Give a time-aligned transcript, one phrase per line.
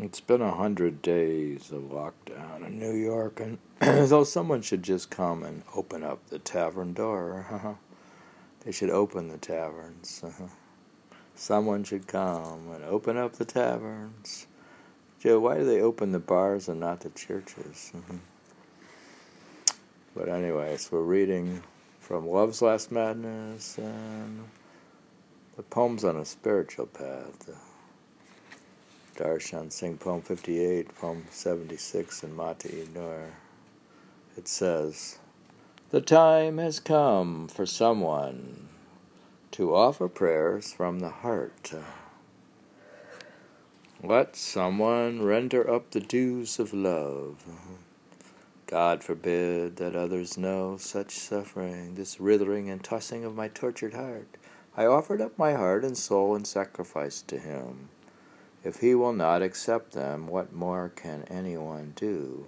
[0.00, 5.10] It's been a hundred days of lockdown in New York, and though someone should just
[5.10, 7.46] come and open up the tavern door.
[7.50, 7.74] Uh-huh,
[8.64, 10.22] they should open the taverns.
[10.24, 10.46] Uh-huh.
[11.34, 14.46] someone should come and open up the taverns.
[15.18, 17.90] Joe, why do they open the bars and not the churches?
[17.96, 18.18] Mm-hmm.
[20.14, 21.60] but anyways, we're reading
[21.98, 24.44] from Love's Last Madness and
[25.56, 27.50] the poems on a spiritual path.
[29.18, 33.32] Darshan Singh, poem 58, poem 76 in Mati Nur.
[34.36, 35.18] It says,
[35.90, 38.68] The time has come for someone
[39.50, 41.72] to offer prayers from the heart.
[44.04, 47.44] Let someone render up the dues of love.
[48.68, 54.36] God forbid that others know such suffering, this writhing and tossing of my tortured heart.
[54.76, 57.88] I offered up my heart and soul in sacrifice to Him.
[58.64, 62.46] If he will not accept them, what more can anyone do?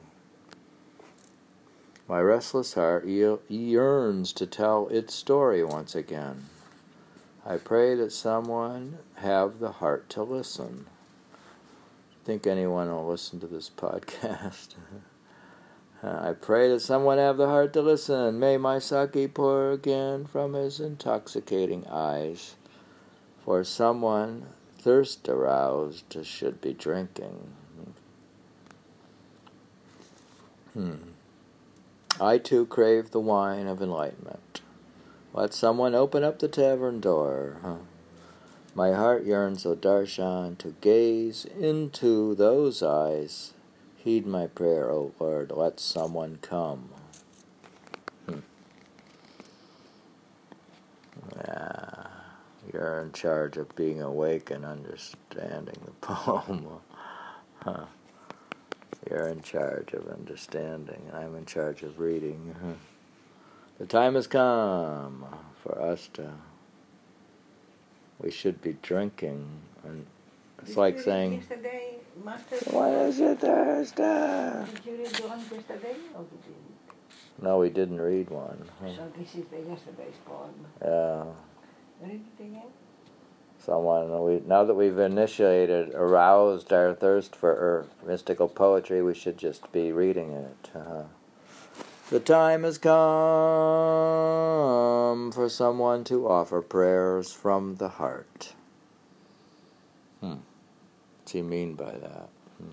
[2.09, 6.47] My restless heart yearns to tell its story once again.
[7.47, 10.87] I pray that someone have the heart to listen.
[12.25, 14.75] Think anyone will listen to this podcast?
[16.03, 18.41] I pray that someone have the heart to listen.
[18.41, 22.57] May my saki pour again from his intoxicating eyes.
[23.45, 24.47] For someone
[24.81, 27.53] thirst aroused should be drinking.
[30.73, 30.95] Hmm.
[32.21, 34.61] I too crave the wine of enlightenment.
[35.33, 37.59] Let someone open up the tavern door.
[37.63, 37.77] Huh?
[38.75, 43.53] My heart yearns, O Darshan, to gaze into those eyes.
[43.97, 45.53] Heed my prayer, O Lord.
[45.55, 46.91] Let someone come.
[48.27, 48.39] Hmm.
[51.37, 52.07] Yeah.
[53.01, 56.67] You're in charge of being awake and understanding the poem.
[57.61, 57.85] huh.
[59.09, 62.55] You're in charge of understanding, and I'm in charge of reading.
[63.79, 65.25] The time has come
[65.63, 66.31] for us to.
[68.21, 69.49] We should be drinking,
[69.85, 70.05] and
[70.61, 71.43] it's like saying.
[72.71, 74.67] Why is it Thursday?
[74.75, 76.55] Did you read one yesterday or did you?
[77.41, 78.69] No, we didn't read one.
[78.85, 80.53] So this is the yesterday's poem.
[80.85, 81.25] Yeah.
[82.03, 82.63] Read it again.
[83.65, 89.37] Someone we now that we've initiated, aroused our thirst for er, mystical poetry, we should
[89.37, 90.71] just be reading it.
[90.75, 91.03] Uh,
[92.11, 92.91] the time has come
[95.31, 98.55] for someone to offer prayers from the heart.
[100.21, 100.39] Hmm.
[101.19, 102.29] What's he mean by that?
[102.59, 102.71] Hmm.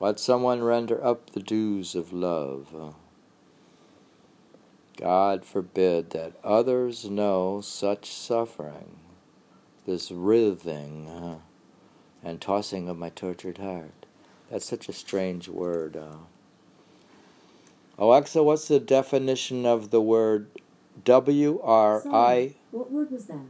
[0.00, 2.74] Let someone render up the dues of love.
[2.74, 2.92] Uh,
[4.96, 8.96] God forbid that others know such suffering,
[9.86, 11.38] this writhing uh,
[12.22, 14.06] and tossing of my tortured heart.
[14.50, 15.96] That's such a strange word.
[15.96, 16.16] Uh.
[17.98, 20.48] Alexa, what's the definition of the word
[21.04, 22.54] W R I?
[22.70, 23.46] What word was that?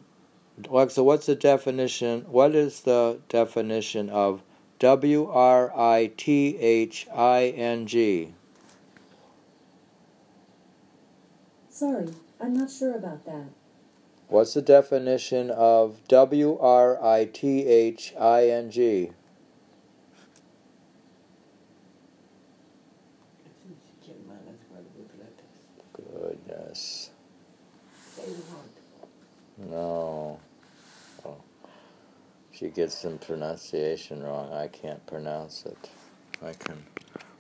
[0.69, 2.23] Alexa, what's the definition?
[2.29, 4.43] What is the definition of
[4.79, 8.35] W R I T H I N G?
[11.71, 12.09] Sorry,
[12.41, 13.47] I'm not sure about that.
[14.35, 19.13] What's the definition of W R I T H I N G?
[25.93, 27.11] Goodness.
[29.57, 30.41] No.
[31.25, 31.37] Oh.
[32.51, 34.53] She gets some pronunciation wrong.
[34.53, 35.91] I can't pronounce it.
[36.45, 36.83] I can.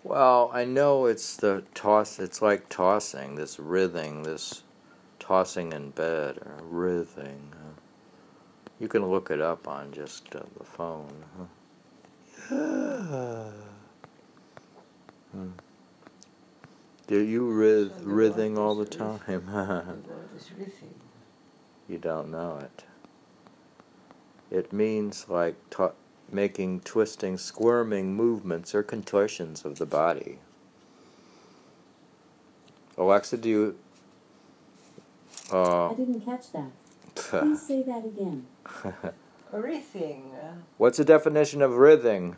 [0.04, 2.20] Well, I know it's the toss.
[2.20, 4.63] It's like tossing, this writhing, this
[5.26, 7.54] tossing in bed or writhing.
[8.78, 11.24] You can look it up on just uh, the phone.
[12.50, 13.50] Yeah.
[15.32, 15.50] Hmm.
[17.06, 19.20] Do you writh, writhing all the time?
[21.88, 22.84] you don't know it.
[24.50, 25.56] It means like
[26.30, 30.38] making twisting, squirming movements or contortions of the body.
[32.98, 33.78] Alexa, do you.
[35.52, 36.70] Uh, I didn't catch that.
[37.14, 38.46] Please say that again.
[39.52, 40.32] Writhing.
[40.78, 42.36] What's the definition of writhing?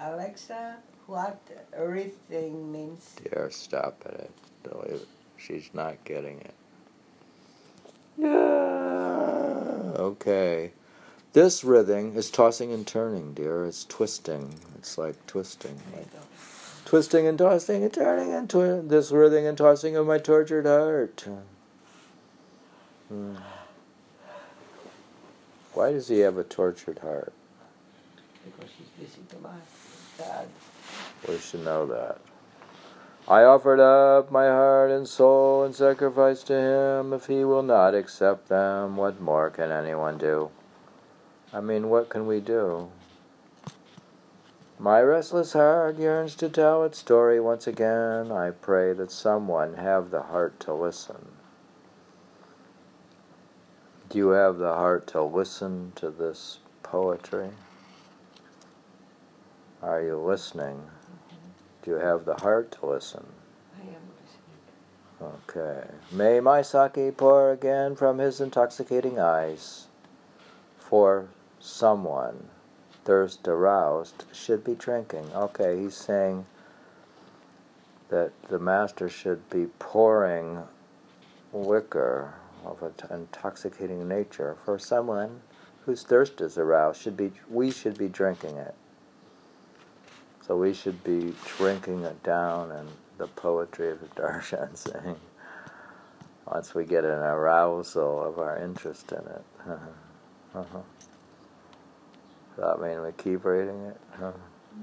[0.00, 1.40] Alexa, what
[1.78, 3.14] writhing means?
[3.22, 4.30] Dear, stop it.
[5.36, 6.54] She's not getting it.
[8.18, 9.92] Yeah.
[9.96, 10.72] Okay.
[11.32, 13.64] This writhing is tossing and turning, dear.
[13.64, 14.54] It's twisting.
[14.76, 15.80] It's like twisting.
[15.94, 16.08] Like
[16.88, 21.26] twisting and tossing and turning and twi- this writhing and tossing of my tortured heart.
[23.08, 23.34] Hmm.
[25.74, 27.34] Why does he have a tortured heart?
[28.42, 29.50] Because he's busy to my
[30.16, 30.46] dad.
[31.28, 32.20] We should know that.
[33.28, 37.12] I offered up my heart and soul and sacrifice to him.
[37.12, 40.48] If he will not accept them, what more can anyone do?
[41.52, 42.88] I mean, what can we do?
[44.80, 48.30] My restless heart yearns to tell its story once again.
[48.30, 51.32] I pray that someone have the heart to listen.
[54.08, 57.50] Do you have the heart to listen to this poetry?
[59.82, 60.84] Are you listening?
[61.82, 63.26] Do you have the heart to listen?
[63.76, 64.02] I am
[65.20, 65.42] listening.
[65.48, 65.88] Okay.
[66.12, 69.88] May my saki pour again from his intoxicating eyes.
[70.78, 71.28] For
[71.58, 72.48] someone,
[73.08, 75.24] thirst aroused, should be drinking.
[75.34, 76.44] Okay, he's saying
[78.10, 80.58] that the master should be pouring
[81.54, 82.34] liquor
[82.66, 85.40] of an intoxicating nature for someone
[85.86, 87.00] whose thirst is aroused.
[87.00, 88.74] Should be we should be drinking it.
[90.46, 95.16] So we should be drinking it down in the poetry of the Darshan Singh
[96.46, 99.44] once we get an arousal of our interest in it.
[100.54, 100.80] uh-huh.
[102.58, 104.00] That mean we keep reading it?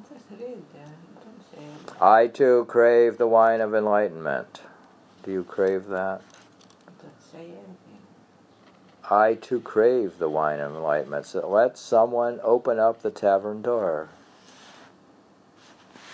[0.09, 0.93] Just read there.
[1.23, 2.01] Don't say it.
[2.01, 4.61] I too crave the wine of enlightenment.
[5.23, 6.21] Do you crave that?
[7.01, 7.75] Don't say anything.
[9.09, 11.25] I too crave the wine of enlightenment.
[11.25, 14.09] So let someone open up the tavern door.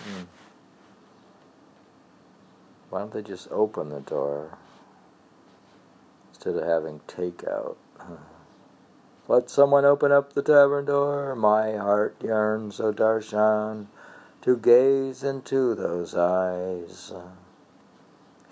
[0.04, 0.24] Hmm.
[2.90, 4.58] Why don't they just open the door
[6.30, 7.76] instead of having takeout?
[9.28, 11.34] Let someone open up the tavern door.
[11.36, 13.86] My heart yearns, O Darshan,
[14.42, 17.12] to gaze into those eyes.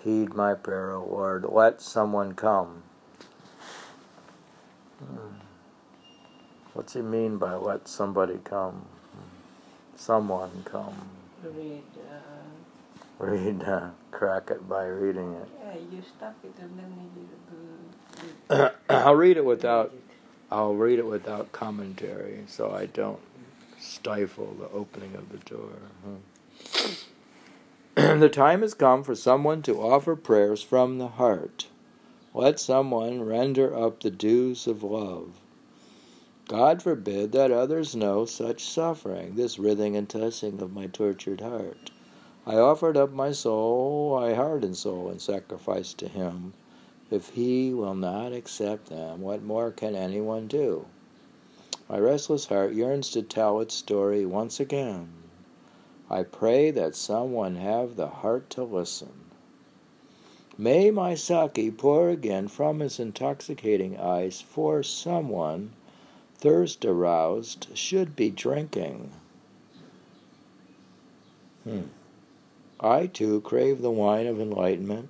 [0.03, 1.45] Heed my prayer, O Lord.
[1.49, 2.83] Let someone come.
[6.73, 8.85] What's he mean by let somebody come?
[9.95, 10.95] Someone come.
[11.43, 11.83] Read.
[12.09, 15.49] Uh, Read, uh, crack it by reading it.
[15.63, 17.27] yeah, you stop it and then you
[18.57, 18.69] do.
[18.89, 19.93] I'll read it without.
[20.51, 23.21] I'll read it without commentary, so I don't
[23.79, 25.79] stifle the opening of the door.
[27.95, 28.19] Hmm.
[28.19, 31.67] the time has come for someone to offer prayers from the heart.
[32.33, 35.39] Let someone render up the dues of love.
[36.47, 41.91] God forbid that others know such suffering, this writhing and tossing of my tortured heart.
[42.45, 46.53] I offered up my soul, my heart and soul, in sacrifice to Him.
[47.11, 50.85] If He will not accept them, what more can anyone do?
[51.89, 55.09] My restless heart yearns to tell its story once again.
[56.09, 59.11] I pray that someone have the heart to listen.
[60.57, 65.71] May my saki pour again from his intoxicating eyes, for someone,
[66.37, 69.11] thirst aroused, should be drinking.
[71.63, 71.83] Hmm.
[72.79, 75.09] I too crave the wine of enlightenment.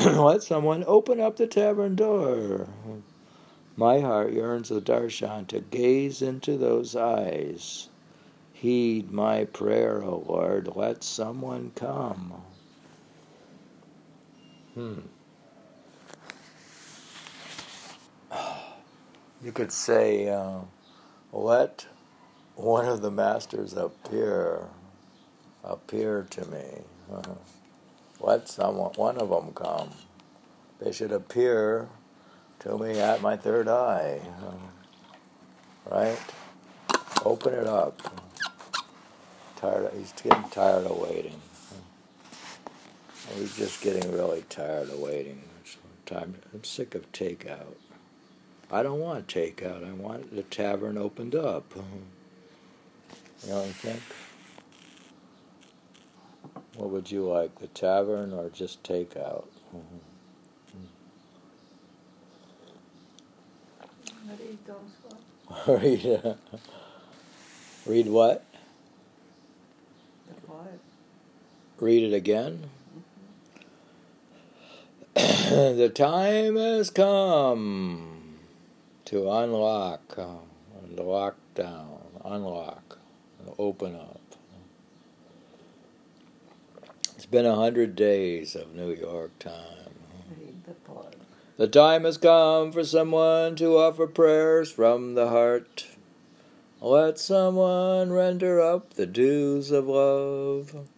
[0.04, 2.68] Let someone open up the tavern door.
[3.76, 7.90] My heart yearns, O Darshan, to gaze into those eyes.
[8.52, 10.70] Heed my prayer, O Lord.
[10.74, 12.42] Let someone come.
[14.74, 15.00] Hmm.
[19.42, 20.60] You could say, uh,
[21.32, 21.86] let
[22.56, 24.68] one of the masters appear,
[25.64, 26.64] appear to me.
[27.12, 27.59] Uh-huh.
[28.20, 29.90] Let someone, one of them come.
[30.78, 31.88] They should appear
[32.60, 34.20] to me at my third eye.
[35.90, 36.18] Right?
[37.24, 38.00] Open it up.
[39.56, 39.92] Tired.
[39.96, 41.40] He's getting tired of waiting.
[43.34, 45.42] He's just getting really tired of waiting.
[46.06, 46.34] Time.
[46.52, 47.76] I'm sick of takeout.
[48.70, 49.88] I don't want takeout.
[49.88, 51.72] I want the tavern opened up.
[53.44, 54.00] You don't think?
[56.80, 59.44] What would you like, the tavern or just takeout?
[64.26, 64.58] Read
[65.66, 65.82] one.
[65.82, 66.34] read, uh,
[67.84, 68.44] read what?
[71.78, 72.70] Read it again.
[75.14, 78.38] the time has come
[79.04, 80.28] to unlock, uh,
[80.82, 82.98] and lock down, unlock,
[83.58, 84.20] open up.
[87.19, 89.94] It's been a hundred days of New York time.
[90.38, 91.12] Read the poem.
[91.56, 95.86] The time has come for someone to offer prayers from the heart.
[96.80, 100.88] Let someone render up the dues of love.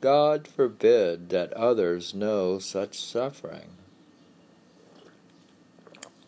[0.00, 3.70] God forbid that others know such suffering.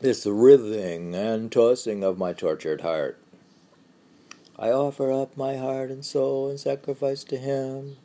[0.00, 3.18] this writhing and tossing of my tortured heart.
[4.58, 7.96] I offer up my heart and soul in sacrifice to him.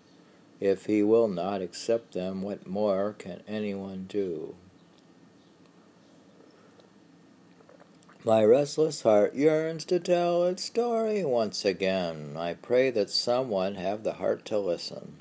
[0.63, 4.55] If he will not accept them, what more can anyone do?
[8.23, 12.37] My restless heart yearns to tell its story once again.
[12.37, 15.17] I pray that someone have the heart to listen.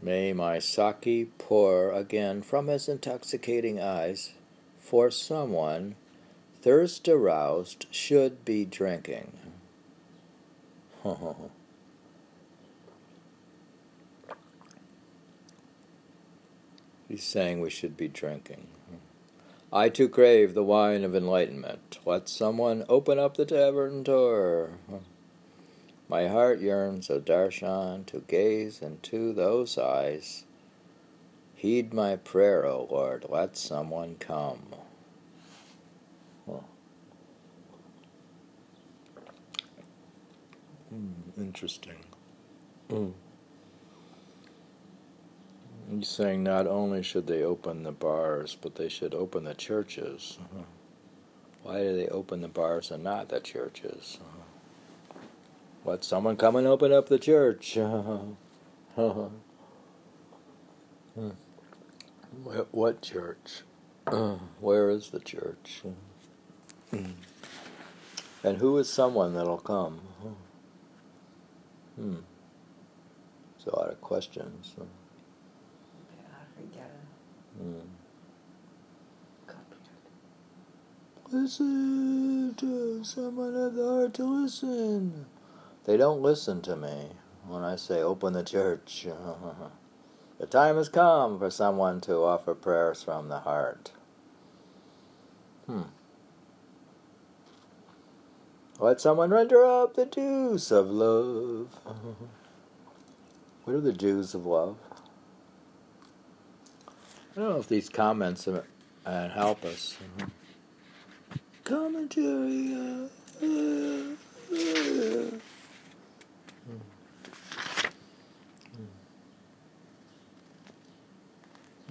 [0.00, 4.32] May my saki pour again from his intoxicating eyes,
[4.78, 5.96] for someone,
[6.62, 9.37] thirst aroused, should be drinking.
[17.08, 18.66] He's saying we should be drinking.
[19.72, 21.98] I too crave the wine of enlightenment.
[22.04, 24.70] Let someone open up the tavern door.
[26.08, 30.44] My heart yearns, O Darshan, to gaze into those eyes.
[31.54, 33.26] Heed my prayer, O Lord.
[33.28, 34.74] Let someone come.
[40.94, 42.04] Mm, interesting.
[42.88, 43.12] Mm.
[45.90, 50.38] He's saying not only should they open the bars, but they should open the churches.
[50.40, 50.64] Uh-huh.
[51.62, 54.18] Why do they open the bars and not the churches?
[54.20, 55.18] Uh-huh.
[55.84, 57.78] Let someone come and open up the church.
[58.96, 59.28] Uh-huh.
[61.14, 61.30] Hmm.
[62.72, 63.62] what church?
[64.60, 65.82] Where is the church?
[66.90, 67.12] Hmm.
[68.42, 70.00] And who is someone that'll come?
[71.98, 72.14] Hmm.
[73.56, 74.74] It's a lot of questions.
[77.60, 77.80] Mm.
[81.30, 85.26] Listen to someone have the heart to listen.
[85.84, 87.08] They don't listen to me
[87.46, 89.06] when I say open the church.
[90.38, 93.90] the time has come for someone to offer prayers from the heart.
[95.66, 95.82] Hmm.
[98.80, 101.80] Let someone render up the dues of love.
[103.64, 104.76] what are the dues of love?
[107.36, 108.62] I don't know if these comments uh,
[109.04, 109.96] help us.
[110.18, 110.28] Mm-hmm.
[111.64, 112.74] Commentary.
[112.74, 113.08] Uh,
[113.44, 114.14] uh.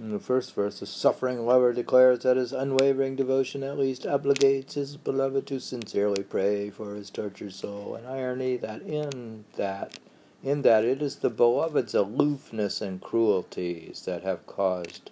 [0.00, 4.74] In the first verse, the suffering lover declares that his unwavering devotion at least obligates
[4.74, 7.94] his beloved to sincerely pray for his tortured soul.
[7.94, 9.98] An irony that in that
[10.42, 15.10] in that it is the beloved's aloofness and cruelties that have caused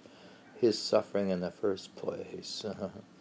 [0.61, 2.67] his suffering in the first place.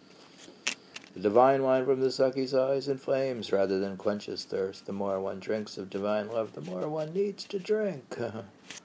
[1.14, 4.86] the divine wine from the saki's eyes inflames rather than quenches thirst.
[4.86, 8.18] The more one drinks of divine love, the more one needs to drink.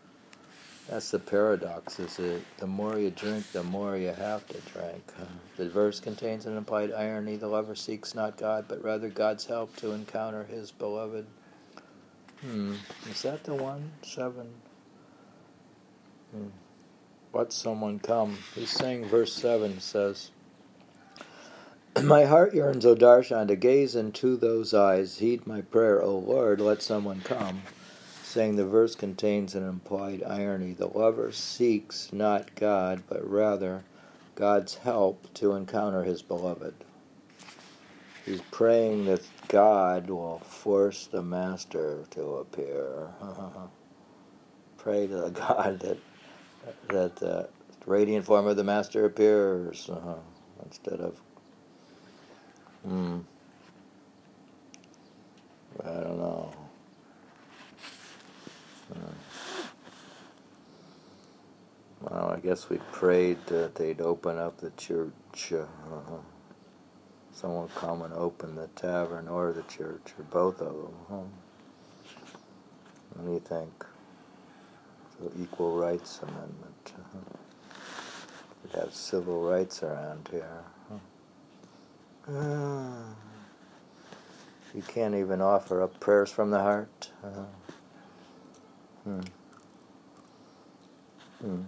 [0.91, 2.43] That's the paradox, is it?
[2.59, 5.05] The more you drink, the more you have to drink.
[5.57, 7.37] The verse contains an implied irony.
[7.37, 11.27] The lover seeks not God, but rather God's help to encounter his beloved.
[12.41, 12.75] Hmm.
[13.09, 13.93] Is that the one?
[14.03, 14.49] Seven.
[16.33, 16.49] Hmm.
[17.33, 18.39] Let someone come.
[18.57, 20.33] He's saying verse 7 says,
[22.03, 25.19] My heart yearns, O Darshan, to gaze into those eyes.
[25.19, 27.63] Heed my prayer, O Lord, let someone come.
[28.31, 30.73] Saying the verse contains an implied irony.
[30.73, 33.83] The lover seeks not God, but rather
[34.37, 36.75] God's help to encounter his beloved.
[38.25, 43.09] He's praying that God will force the Master to appear.
[44.79, 45.99] Pray to the God that
[46.87, 47.49] that the
[47.85, 50.15] radiant form of the Master appears uh,
[50.65, 51.21] instead of.
[52.85, 53.19] Hmm.
[55.85, 56.55] I don't know.
[58.93, 58.99] Uh,
[62.03, 65.53] well, I guess we prayed that they'd open up the church.
[65.53, 66.19] Uh,
[67.33, 70.95] someone come and open the tavern or the church, or both of them.
[71.09, 71.17] Huh?
[73.15, 73.85] What do you think?
[75.21, 76.93] the Equal Rights Amendment.
[78.63, 80.65] We'd have civil rights around here.
[82.29, 83.03] Uh,
[84.75, 87.11] you can't even offer up prayers from the heart.
[87.23, 87.45] Uh,
[89.05, 89.21] hmm.
[91.41, 91.63] Hmm.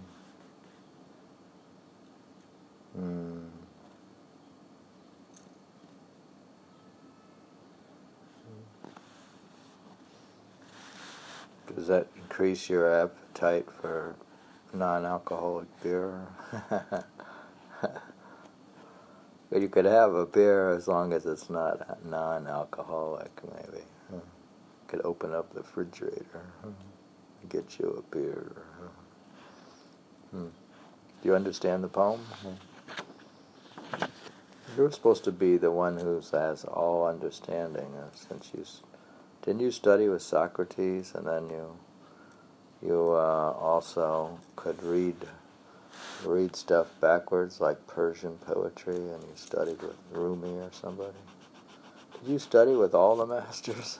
[2.95, 3.47] Hmm.
[11.75, 14.15] Does that increase your appetite for
[14.73, 16.27] non-alcoholic beer?
[17.81, 23.83] but you could have a beer as long as it's not non-alcoholic, maybe.
[24.87, 26.75] Could open up the refrigerator, and
[27.49, 28.51] get you a beer.
[30.29, 30.47] Hmm.
[31.21, 32.21] Do you understand the poem?
[34.75, 37.93] You're supposed to be the one who has all understanding.
[37.95, 38.65] Uh, since you
[39.43, 41.77] didn't you study with Socrates, and then you
[42.81, 45.15] you uh, also could read
[46.25, 51.13] read stuff backwards like Persian poetry, and you studied with Rumi or somebody.
[52.13, 53.99] Did you study with all the masters,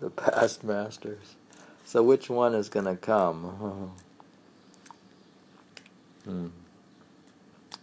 [0.00, 1.34] the past masters?
[1.84, 3.92] So which one is going to come?
[6.24, 6.46] hmm.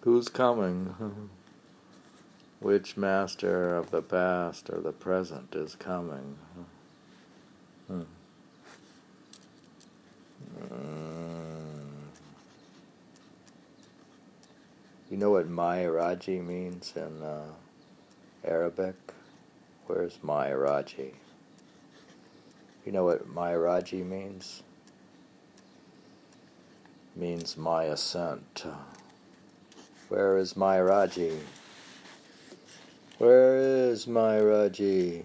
[0.02, 1.30] Who's coming?
[2.60, 6.38] Which master of the past or the present is coming?
[7.88, 8.02] Hmm.
[10.72, 11.08] Mm.
[15.12, 17.46] You know what Maharaji means in uh,
[18.44, 18.96] Arabic?
[19.86, 21.14] Where's Maharaji?
[22.86, 24.64] You know what Maharaji means?
[27.16, 28.66] Means my ascent.
[30.10, 31.38] Where is Maharaji?
[33.18, 35.24] Where is Maharaji?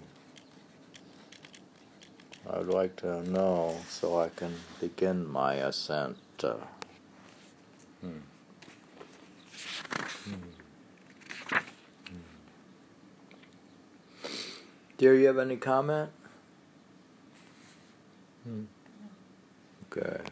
[2.49, 6.17] I'd like to know so I can begin my ascent.
[6.41, 6.63] Hmm.
[10.25, 10.35] Hmm.
[14.97, 16.11] Dear, you have any comment?
[18.45, 18.65] Hmm.
[19.93, 20.23] Okay.